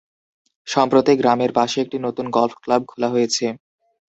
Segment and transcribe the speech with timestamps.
[0.67, 3.45] সম্প্রতি গ্রামের পাশে একটি নতুন গলফ ক্লাব খোলা হয়েছে।